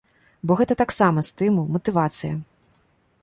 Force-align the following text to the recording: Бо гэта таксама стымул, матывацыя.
Бо 0.51 0.55
гэта 0.61 0.75
таксама 0.81 1.23
стымул, 1.29 1.69
матывацыя. 1.75 2.33